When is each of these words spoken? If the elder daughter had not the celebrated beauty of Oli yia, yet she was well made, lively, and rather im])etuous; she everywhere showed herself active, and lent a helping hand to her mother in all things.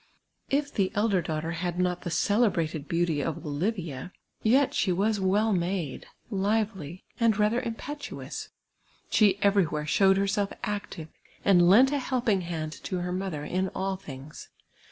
If 0.49 0.73
the 0.73 0.91
elder 0.95 1.21
daughter 1.21 1.51
had 1.51 1.77
not 1.79 2.01
the 2.01 2.09
celebrated 2.09 2.87
beauty 2.87 3.21
of 3.21 3.45
Oli 3.45 3.73
yia, 3.79 4.11
yet 4.41 4.73
she 4.73 4.91
was 4.91 5.19
well 5.19 5.53
made, 5.53 6.07
lively, 6.31 7.03
and 7.19 7.37
rather 7.37 7.61
im])etuous; 7.61 8.49
she 9.11 9.37
everywhere 9.43 9.85
showed 9.85 10.17
herself 10.17 10.51
active, 10.63 11.09
and 11.45 11.69
lent 11.69 11.91
a 11.91 11.99
helping 11.99 12.41
hand 12.41 12.71
to 12.85 12.97
her 13.01 13.11
mother 13.13 13.45
in 13.45 13.67
all 13.75 13.95
things. 13.95 14.49